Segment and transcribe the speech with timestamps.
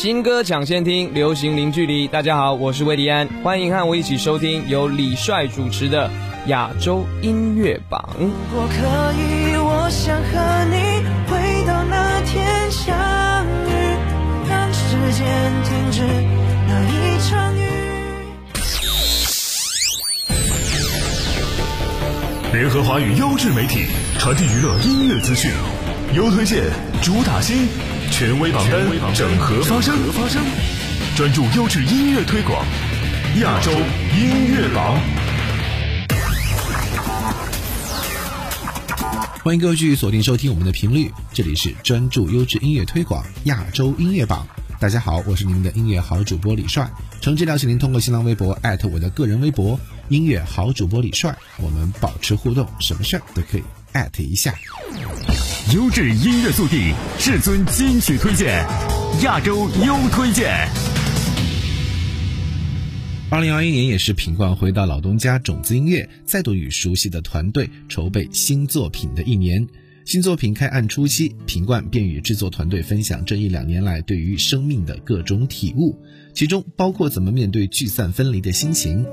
[0.00, 2.08] 新歌抢先听，流行零距离。
[2.08, 6.10] 大家好，我是魏迪安，欢迎和我一起收听由李帅主持的
[6.46, 8.08] 亚洲音乐榜。
[8.18, 8.76] 如果可
[9.12, 12.96] 以，我想和你回到那天相
[13.68, 13.72] 遇，
[14.48, 16.00] 让时间停止
[16.66, 17.60] 那一场雨。
[22.54, 23.84] 联合华语优质媒体，
[24.18, 25.50] 传递娱乐音乐资讯，
[26.14, 26.64] 优推荐，
[27.02, 27.68] 主打新，
[28.10, 29.96] 权威榜单，整合发声，
[31.16, 32.66] 专注优质音乐推广，
[33.40, 35.00] 亚洲音乐榜。
[39.42, 44.46] 欢迎各位继续锁定收听我们的频率，这里是专注优质音乐推广亚洲音乐榜。
[44.78, 46.90] 大家好，我是你们的音乐好主播李帅。
[47.22, 54.54] 诚挚邀请您通过新浪微博艾特我的个人微博“音乐好主播李帅”，我们保持互动，什么事儿都可以艾特一下。
[55.72, 58.66] 优质音乐速递，至尊金曲推荐，
[59.22, 60.68] 亚洲优推荐。
[63.30, 69.64] 二零二一年也是品冠回到老东家种子音乐，再度与熟悉的团队筹备新作品的一年。
[70.04, 75.96] 新作品开案初期，品冠便与制作团队分享这一两年来对于生命的各种体悟，
[76.34, 79.06] 其中包括怎么面对聚散分离的心情。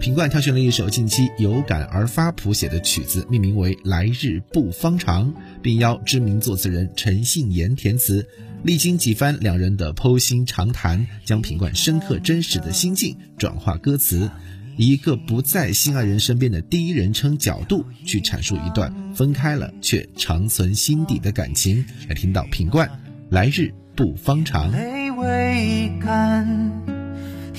[0.00, 8.26] 品冠挑选了一首近期有感而发谱写的曲子，命名为《来日不方长》，并邀知名作词人陈信言填词。
[8.62, 14.30] 历经几番两人的剖心长谈，将品冠深刻真实的心境转化歌词。
[14.78, 22.90] 以一个不在心爱人身边的第一人称角度去阐述一段分开了却长存心底的感情，来听到品冠
[23.28, 24.72] 来日不方长。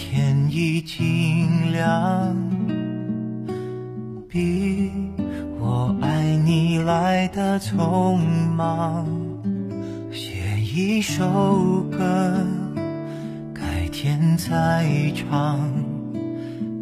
[0.04, 2.36] 天已经亮，
[4.28, 4.92] 比
[5.60, 8.18] 我爱你来的匆
[8.56, 9.06] 忙。
[10.12, 12.36] 写一首歌，
[13.54, 15.60] 改天再唱。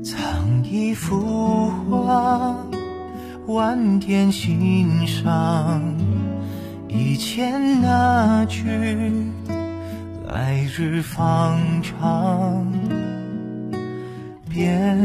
[0.01, 2.55] 藏一幅画，
[3.47, 5.81] 晚点欣赏。
[6.87, 8.63] 以前那句
[10.25, 12.65] “来日方长”，
[14.49, 14.97] 变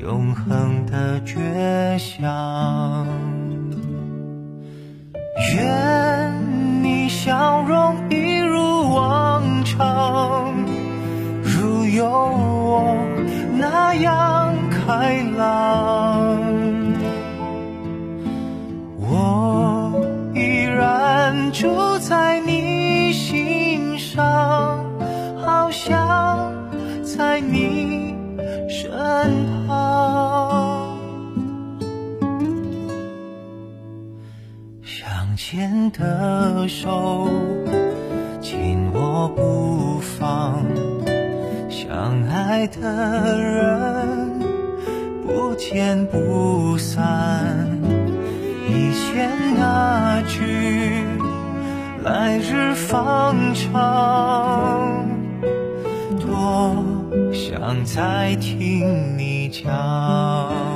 [0.00, 3.06] 永恒的绝响。
[5.56, 6.03] 愿
[35.54, 37.30] 牵的手，
[38.40, 40.64] 紧握不放。
[41.70, 44.32] 相爱的人
[45.24, 47.68] 不见不散，
[48.68, 51.04] 以前那句
[52.02, 55.08] “来日方长”，
[56.18, 56.84] 多
[57.32, 60.73] 想再听你讲。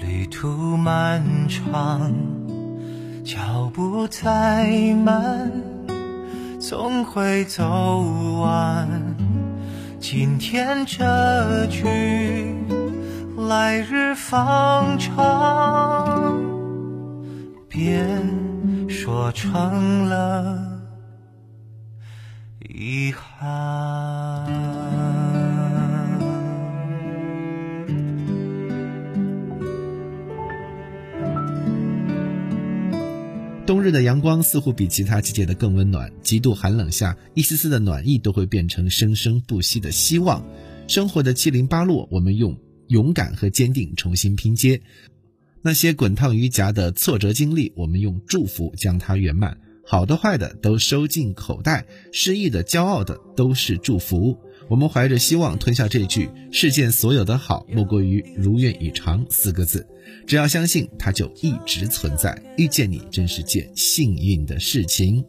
[0.00, 2.12] 旅途漫长，
[3.24, 5.50] 脚步再慢，
[6.60, 8.00] 总会走
[8.40, 8.88] 完。
[9.98, 12.54] 今天这句
[13.48, 16.40] “来日方长”，
[17.68, 18.04] 别
[18.88, 20.58] 说成了
[22.60, 24.39] 遗憾。
[33.70, 40.44] 冬日的阳光似乎比其他季节的更温暖，极度寒冷下，一丝丝的暖意都会变成生生不息的希望。
[40.88, 42.58] 生活的七零八落，我们用
[42.88, 44.80] 勇敢和坚定重新拼接；
[45.62, 49.56] 那些滚烫于颊的挫折经历，我们用祝福将它圆满。
[49.86, 54.36] 好的坏的都收进口袋，失意的骄傲的都是祝福。
[54.70, 59.84] 我们怀着希望吞下这句“世间所有的好，莫过于如愿以偿”四个字。
[60.28, 62.40] 只要相信，它就一直存在。
[62.56, 65.24] 遇见你真是件幸运的事情。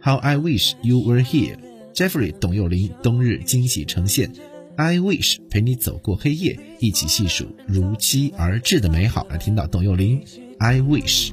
[0.00, 1.56] How I wish you were here,
[1.92, 4.30] Jeffrey 董又霖冬日惊喜呈现。
[4.76, 9.26] I wish 陪你走过黑夜，一起细数如期而至的美好。
[9.28, 10.22] 来听到董又霖
[10.60, 11.32] ，I wish。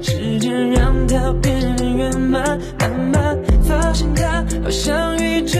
[0.00, 1.60] 时间让它变
[1.96, 5.58] 圆满，慢慢发现它好像一直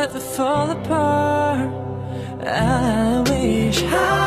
[0.00, 1.70] we never fall apart.
[2.42, 4.19] I wish, I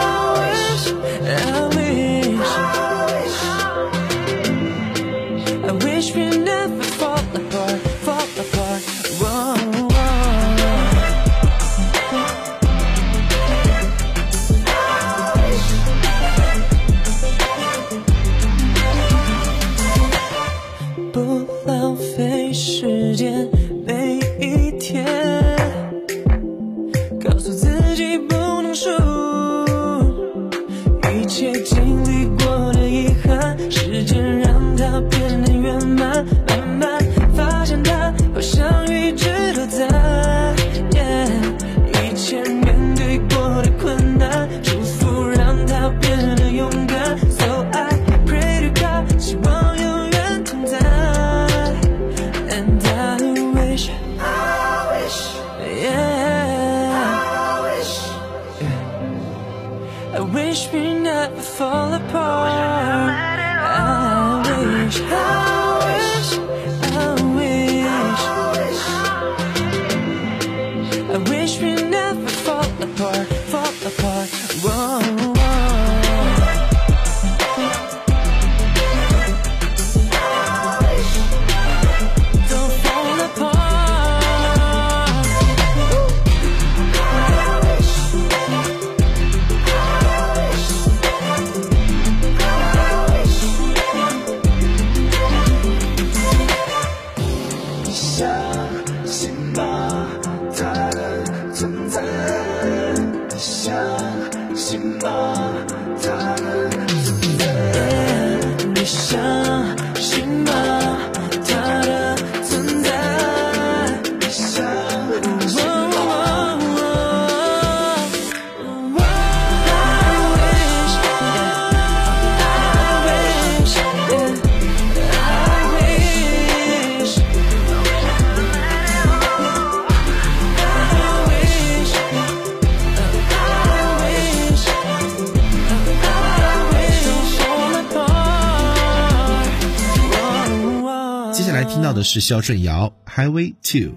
[141.63, 143.91] 听到的是肖顺尧《Highway Two》。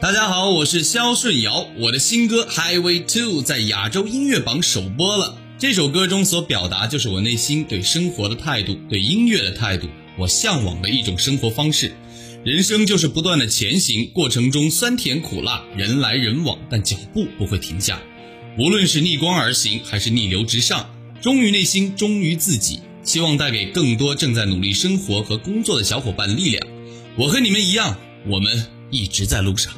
[0.00, 5.36] 大家好，我是肖顺尧，我的新歌《Highway Two》在亚洲音乐榜首播了。
[5.58, 11.92] 这首歌中所表达就是我内心对生活的态度，对音乐的态度，我向往的一种生活方式。
[12.44, 18.00] 人生就是不断的前行，过程中酸甜苦辣，人来人往，但脚步不会停下。
[18.58, 20.88] 无论是逆光而行，还是逆流直上，
[21.20, 22.80] 忠于内心，忠于自己。
[23.10, 26.64] 希望带给更多正在努力生活和工作的小伙伴力量。
[27.16, 29.72] 我和你们一样，我们一直在路上。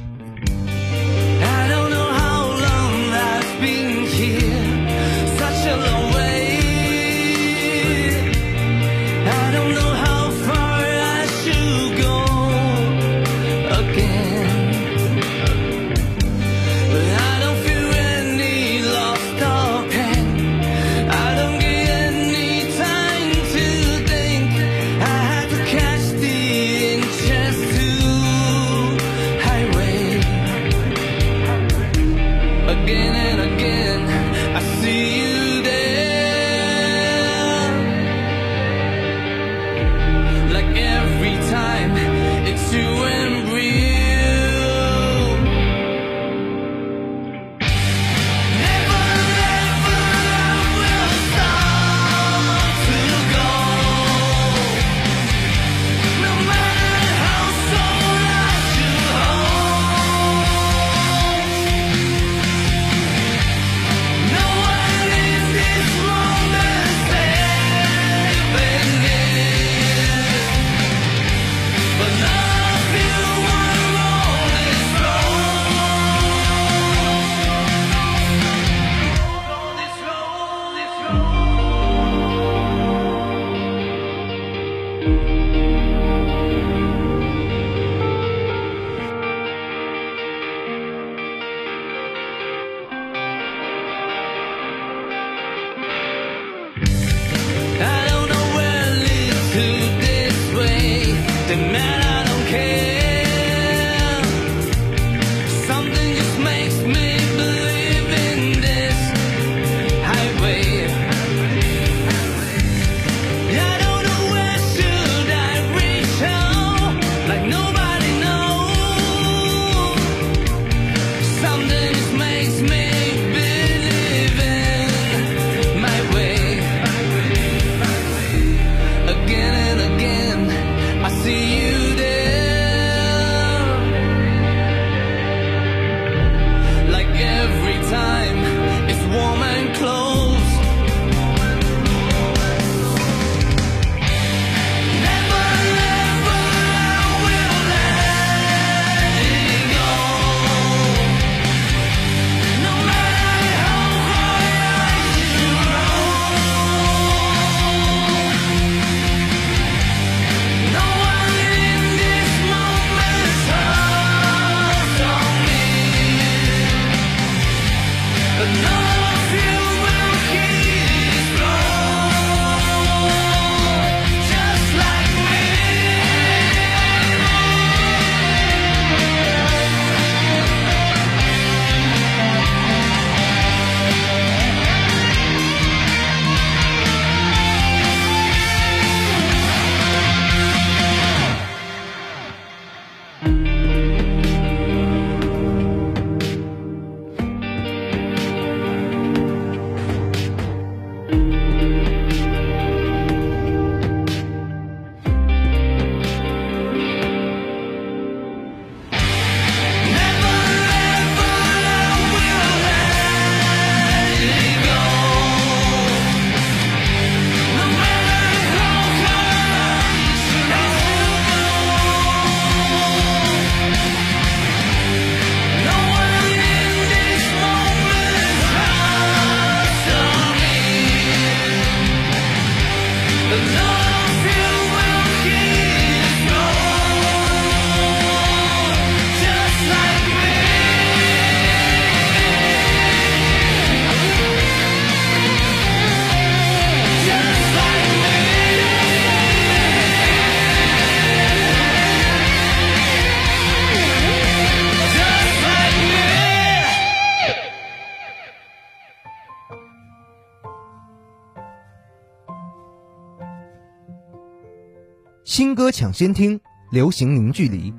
[265.33, 266.39] 新歌抢先听，
[266.71, 267.73] 流行零距离。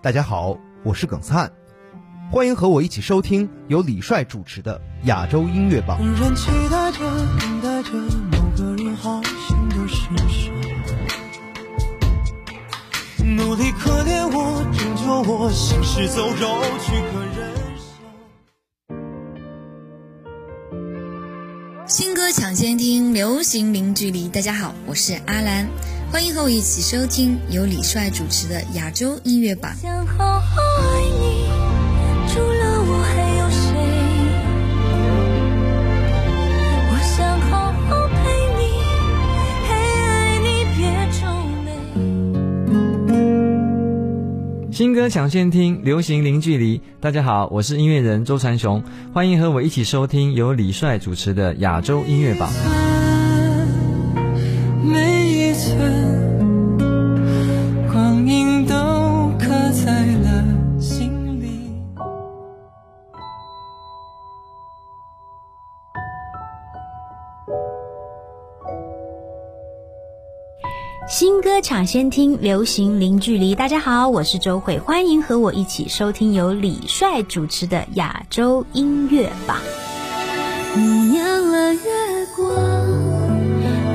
[0.00, 1.50] 大家好，我是耿灿，
[2.30, 5.98] 欢迎和我一起收听由李帅主持的亚洲音乐榜。
[5.98, 7.00] 仍期待着，
[7.40, 7.90] 等待着
[8.30, 10.52] 某个人好心的施舍，
[13.24, 15.02] 努力可怜我，拯救
[15.32, 17.88] 我，行尸走肉躯壳人生。
[21.88, 24.28] 新歌抢先听，流行零距离。
[24.28, 25.66] 大家好，我是阿兰。
[26.12, 29.72] 欢迎和我一起收听由李帅主持的亚洲音乐榜。
[29.76, 31.44] 想好好爱你，
[32.28, 33.70] 除了我还有谁？
[36.90, 38.14] 我想好好陪
[38.58, 38.62] 你，
[39.68, 39.70] 嘿，
[40.08, 40.80] 爱你别
[41.20, 41.22] 皱
[41.64, 41.68] 眉。
[44.72, 46.82] 新歌抢先听，流行零距离。
[46.98, 48.82] 大家好，我是音乐人周传雄，
[49.14, 52.50] 欢迎和我一起收听由李帅主持的亚洲音乐榜。
[71.10, 73.52] 新歌抢先听，流行零距离。
[73.52, 79.58] 大家好，我是周慧，欢迎和我一起收听由李帅主持的亚洲音乐榜。
[80.76, 81.80] 你酿了月
[82.36, 82.54] 光，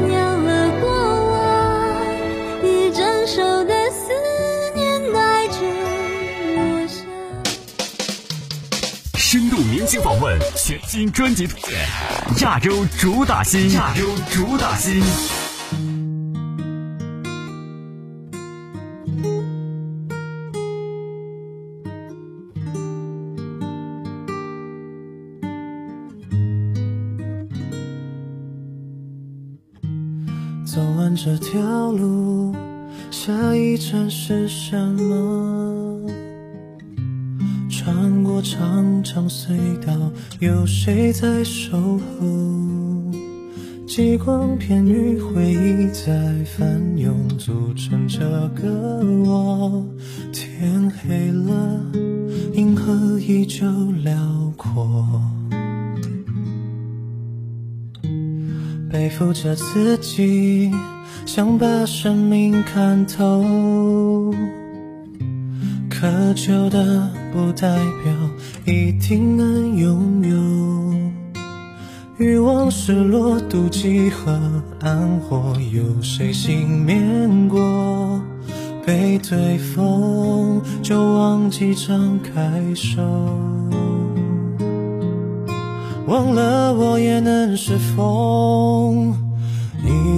[0.10, 0.90] 酿了过
[1.32, 2.06] 往，
[2.62, 4.12] 一整首的思
[4.76, 5.56] 念带着
[6.58, 7.06] 我想。
[9.16, 11.80] 深度明星访问，全新专辑推荐，
[12.42, 15.02] 亚洲主打新，亚洲主打新。
[33.12, 36.10] 下一站是什么？
[37.70, 39.56] 穿过长长隧
[39.86, 42.26] 道，有谁在守候？
[43.88, 48.20] 极光片语，回忆在翻涌，组成这
[48.56, 49.86] 个我。
[50.34, 51.80] 天黑了，
[52.56, 53.66] 银河依旧
[54.04, 54.14] 辽
[54.58, 55.22] 阔，
[58.90, 60.72] 背负着自己，
[61.26, 64.34] 想把生命看透。
[65.90, 68.14] 渴求的不代表
[68.66, 70.24] 一定能拥
[72.20, 74.40] 有，欲望失落、妒忌和
[74.82, 78.22] 暗火，有谁幸免过？
[78.86, 83.02] 背对风就忘记张开手，
[86.06, 89.25] 忘了我也能是风。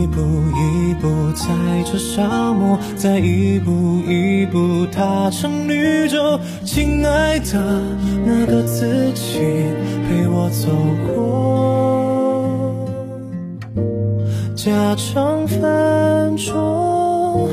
[0.07, 0.21] 一步
[0.55, 6.39] 一步踩着沙漠，再一步一步踏成绿洲。
[6.63, 7.81] 亲爱的，
[8.25, 9.39] 那个自己
[10.07, 10.69] 陪我走
[11.05, 12.73] 过，
[14.55, 17.49] 家常饭桌，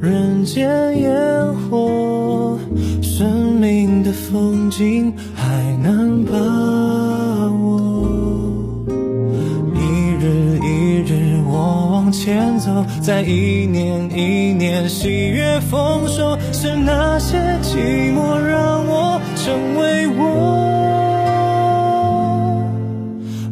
[0.00, 1.12] 人间烟
[1.68, 2.58] 火，
[3.02, 6.32] 生命的风景还能把
[12.24, 20.22] 前走，在一年一年喜悦丰收，是那些寂寞让我成为我。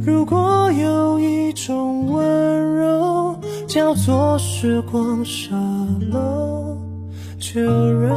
[0.06, 5.56] 如果有一种温柔叫做时光沙
[6.12, 6.78] 漏，
[7.40, 7.60] 就
[8.00, 8.16] 让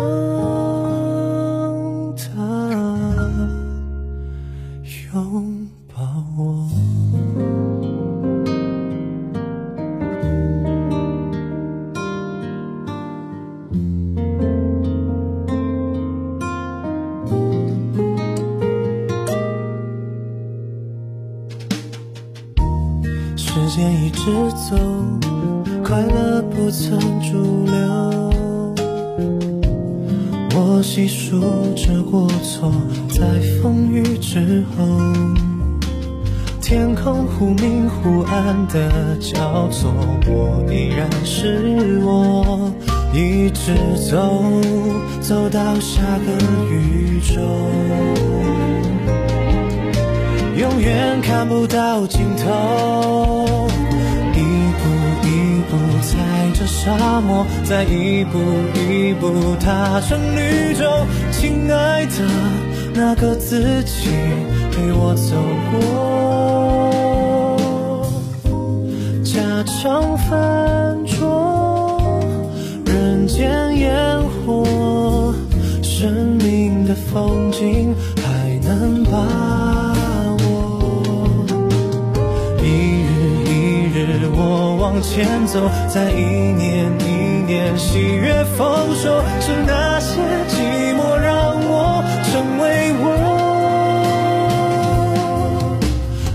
[33.09, 33.21] 在
[33.61, 34.85] 风雨之后，
[36.61, 39.93] 天空忽明忽暗的交错，
[40.27, 42.71] 我依然是我，
[43.13, 43.73] 一直
[44.09, 44.61] 走，
[45.21, 46.31] 走到下个
[46.71, 47.41] 宇宙。
[50.55, 53.42] 永远看不到尽头，
[56.03, 56.19] 踩
[56.53, 58.37] 着沙漠，再一步
[58.75, 60.83] 一步踏成绿洲。
[61.31, 62.13] 亲爱的，
[62.93, 64.09] 那个自己
[64.71, 65.37] 陪我走
[65.71, 65.79] 过，
[69.23, 71.97] 家常饭桌，
[72.85, 75.33] 人间烟火，
[75.81, 79.72] 生命的风景还能把。
[85.13, 93.05] 前走，在一年一年喜悦丰收，是那些寂寞让我成为我。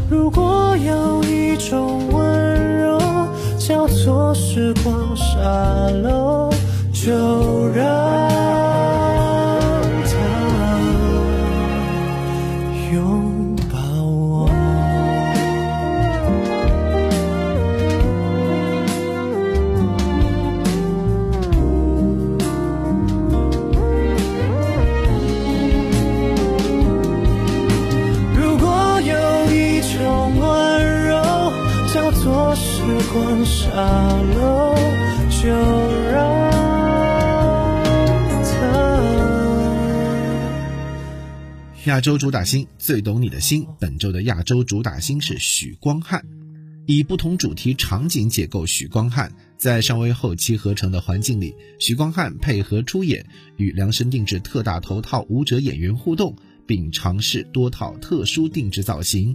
[0.09, 3.01] 如果有一种温柔
[3.59, 5.43] 叫做时光沙
[6.05, 6.49] 漏，
[6.93, 7.58] 就
[32.59, 33.71] 时光沙
[34.35, 34.75] 漏，
[35.31, 35.49] 就
[36.11, 36.49] 让。
[41.85, 46.23] 亚洲主打星最懂你的心，本周的亚洲主打星是许光汉，
[46.85, 53.25] 以不同主题场景解构许光汉，在尚未后期合成的环境里，许光汉配合出演，
[53.57, 59.35] 与量身定制特大头套舞者演员互动，并尝试多套特殊定制造型。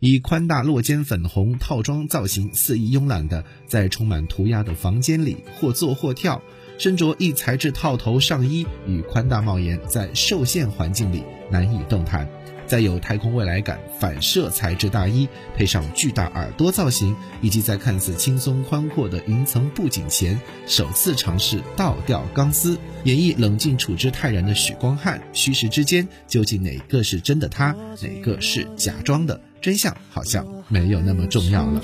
[0.00, 6.40] 以宽大落肩粉红套装造型肆意慵懒的在充满涂鸦的房间里或坐或跳，
[6.78, 12.26] 身着一材质套头上衣与宽大帽檐，在受限环境里难以动弹。
[12.66, 25.20] 再有太空未来感反射材质大衣，配上巨大耳朵造型，以及在看似轻松宽阔的云层布景前，首次尝试倒吊钢丝，演绎冷静处之泰然的许光汉。
[25.32, 29.38] 虚实之间，究竟哪个是真的他，哪个是假装的？
[29.60, 31.80] 真相好像没有那么重要了。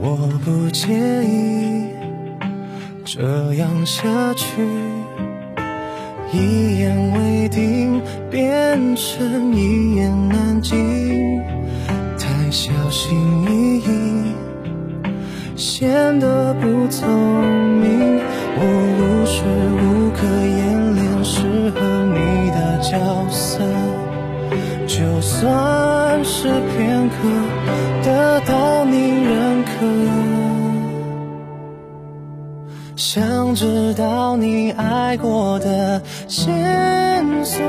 [0.00, 0.92] 我不介
[1.24, 1.88] 意
[3.04, 4.02] 这样下
[4.34, 4.62] 去，
[6.32, 11.40] 一言为定变成一言难尽，
[12.18, 14.32] 太小心翼翼，
[15.56, 17.08] 显得不聪
[17.80, 18.20] 明。
[18.56, 18.62] 我
[19.00, 19.42] 无时
[19.80, 21.80] 无刻演练适合
[22.14, 23.58] 你的角色，
[24.86, 27.14] 就算是片刻，
[28.04, 29.70] 得到你认可。
[32.96, 36.54] 想知道你爱过的线
[37.44, 37.62] 索，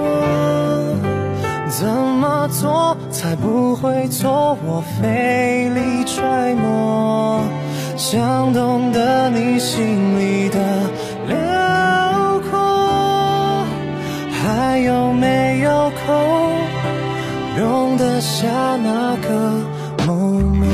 [1.70, 4.58] 怎么做才不会错？
[4.66, 7.42] 我费力揣摩，
[7.96, 10.60] 想懂得你心里的
[11.28, 13.66] 辽阔，
[14.32, 16.45] 还有没有空
[17.58, 19.30] 容得下那个
[20.06, 20.66] 某某？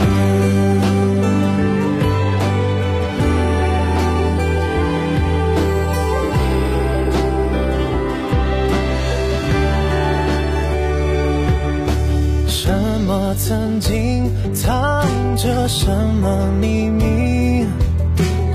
[12.47, 12.71] 什
[13.05, 15.05] 么曾经藏
[15.37, 15.87] 着什
[16.21, 17.67] 么秘密？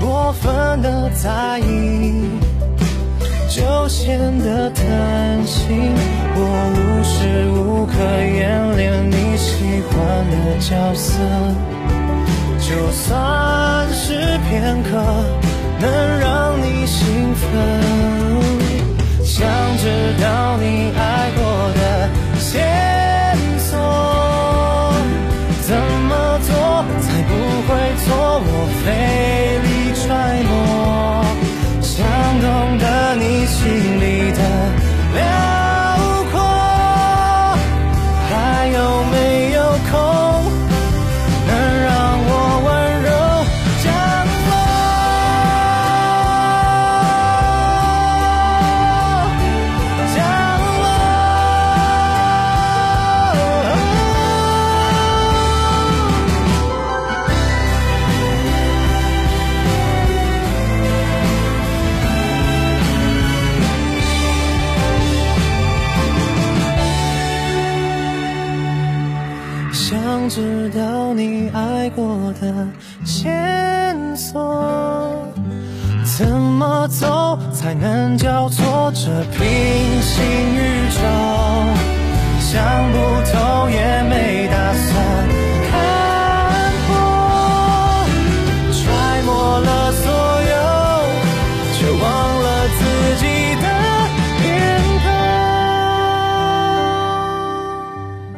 [0.01, 2.29] 过分的在意，
[3.49, 5.93] 就显得贪心。
[6.39, 6.39] 我
[6.73, 7.17] 无时
[7.51, 7.66] 无
[7.97, 9.95] 刻演练你喜欢
[10.29, 11.17] 的角色，
[12.59, 14.89] 就算是片刻，
[15.79, 17.49] 能让你兴奋。
[19.25, 21.41] 想知道你爱过
[21.73, 21.81] 的
[22.37, 22.63] 线
[23.57, 23.73] 索，
[25.63, 26.53] 怎么做
[27.01, 27.33] 才不
[27.65, 27.73] 会
[28.05, 28.05] 错？
[28.45, 28.51] 我
[28.85, 28.85] 费
[29.65, 30.05] 力揣
[30.43, 30.53] 摩，
[31.81, 31.95] 想
[32.41, 32.45] 懂
[32.77, 33.65] 得你心
[33.99, 34.39] 里的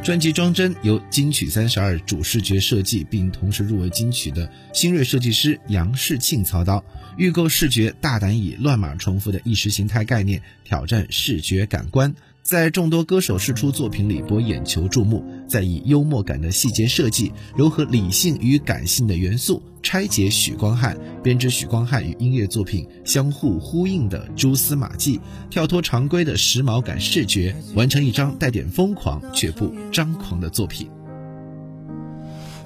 [0.09, 6.83] 专辑《装帧》由金曲三十二主视觉设计并同时入围金曲的新锐设计师杨世庆操刀，
[7.15, 12.11] 预购视觉大胆以乱码重复的意识形态概念挑战视觉感官，
[12.49, 30.89] 在众多歌手试出作品里博眼球注目，再以幽默感的细节设计糅合理性与感性的元素，拆解许光汉，编织许光汉与音乐作品相互呼应的蛛丝马迹，跳脱常规的时髦感视觉，完成一张带点疯狂却不张狂的作品。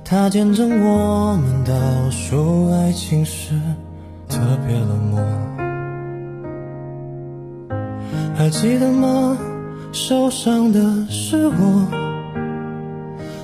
[0.05, 3.49] 他见证我们倒数爱情时
[4.29, 5.21] 特别冷漠，
[8.33, 9.37] 还记得吗？
[9.93, 11.87] 受伤的是我，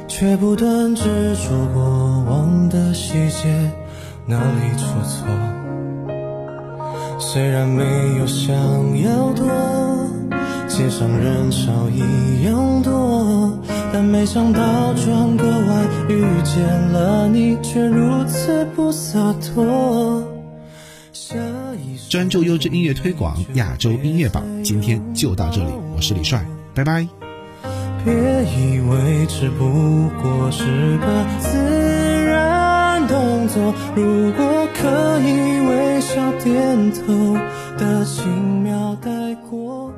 [0.07, 1.03] 却不断执
[1.35, 1.83] 着过
[2.27, 3.71] 往的细节，
[4.25, 5.27] 哪里出错？
[7.19, 7.83] 虽然没
[8.17, 8.55] 有想
[8.99, 9.45] 要躲，
[10.67, 13.55] 街上人潮一样多，
[13.93, 20.23] 但没想到转个弯遇见了你，却如此不洒脱。
[21.11, 21.35] 下
[21.75, 26.41] 一首专注优质音乐推广亚洲音乐榜，今天就到这里，我是李帅，
[26.73, 27.05] 拜拜。
[28.05, 30.63] 别以为只不过是
[30.99, 31.57] 个自
[32.23, 37.33] 然动作，如果可以微笑点头
[37.77, 39.11] 的轻描带
[39.49, 39.88] 过。